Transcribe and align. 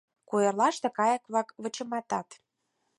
Куэрлаште 0.29 0.87
кайык-влак 0.97 1.47
вычыматат. 1.61 2.27